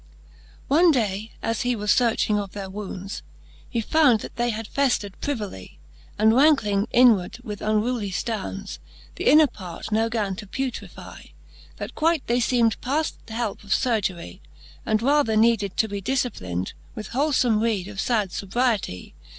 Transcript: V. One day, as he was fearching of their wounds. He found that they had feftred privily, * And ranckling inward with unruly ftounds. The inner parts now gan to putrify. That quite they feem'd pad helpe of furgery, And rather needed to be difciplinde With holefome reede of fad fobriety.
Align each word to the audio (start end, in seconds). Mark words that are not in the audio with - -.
V. 0.01 0.25
One 0.69 0.89
day, 0.91 1.31
as 1.43 1.61
he 1.61 1.75
was 1.75 1.91
fearching 1.93 2.39
of 2.39 2.53
their 2.53 2.71
wounds. 2.71 3.21
He 3.69 3.81
found 3.81 4.21
that 4.21 4.35
they 4.35 4.49
had 4.49 4.67
feftred 4.67 5.13
privily, 5.21 5.77
* 5.97 6.17
And 6.17 6.31
ranckling 6.33 6.87
inward 6.89 7.37
with 7.43 7.61
unruly 7.61 8.09
ftounds. 8.09 8.79
The 9.17 9.25
inner 9.29 9.45
parts 9.45 9.91
now 9.91 10.09
gan 10.09 10.35
to 10.37 10.47
putrify. 10.47 11.25
That 11.77 11.93
quite 11.93 12.25
they 12.25 12.39
feem'd 12.39 12.81
pad 12.81 13.11
helpe 13.27 13.63
of 13.63 13.69
furgery, 13.73 14.39
And 14.87 15.03
rather 15.03 15.35
needed 15.37 15.77
to 15.77 15.87
be 15.87 16.01
difciplinde 16.01 16.73
With 16.95 17.09
holefome 17.09 17.61
reede 17.61 17.87
of 17.87 17.99
fad 17.99 18.31
fobriety. 18.31 19.13